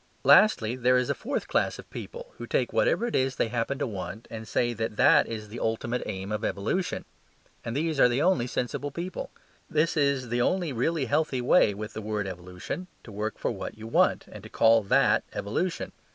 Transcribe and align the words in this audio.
Lastly, 0.23 0.75
there 0.75 0.97
is 0.97 1.11
a 1.11 1.13
fourth 1.13 1.47
class 1.47 1.77
of 1.77 1.87
people 1.91 2.33
who 2.39 2.47
take 2.47 2.73
whatever 2.73 3.05
it 3.05 3.15
is 3.15 3.35
that 3.35 3.43
they 3.43 3.49
happen 3.49 3.77
to 3.77 3.85
want, 3.85 4.27
and 4.31 4.47
say 4.47 4.73
that 4.73 4.95
that 4.95 5.27
is 5.27 5.47
the 5.49 5.59
ultimate 5.59 6.01
aim 6.07 6.31
of 6.31 6.43
evolution. 6.43 7.05
And 7.63 7.77
these 7.77 7.99
are 7.99 8.09
the 8.09 8.19
only 8.19 8.47
sensible 8.47 8.89
people. 8.89 9.29
This 9.69 9.95
is 9.95 10.29
the 10.29 10.41
only 10.41 10.73
really 10.73 11.05
healthy 11.05 11.39
way 11.39 11.75
with 11.75 11.93
the 11.93 12.01
word 12.01 12.25
evolution, 12.25 12.87
to 13.03 13.11
work 13.11 13.37
for 13.37 13.51
what 13.51 13.77
you 13.77 13.85
want, 13.85 14.25
and 14.31 14.41
to 14.41 14.49
call 14.49 14.81
THAT 14.81 15.23
evolution. 15.35 15.91